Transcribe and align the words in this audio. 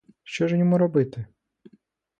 Що 0.23 0.47
ж 0.47 0.57
йому 0.57 0.77
робити? 0.77 1.25